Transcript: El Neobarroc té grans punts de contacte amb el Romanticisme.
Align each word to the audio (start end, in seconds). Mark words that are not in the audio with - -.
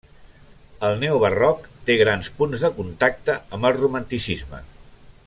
El 0.87 0.95
Neobarroc 1.03 1.67
té 1.89 1.97
grans 2.01 2.31
punts 2.39 2.65
de 2.65 2.73
contacte 2.79 3.37
amb 3.59 3.69
el 3.71 3.81
Romanticisme. 3.81 4.65